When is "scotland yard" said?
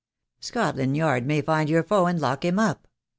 0.39-1.27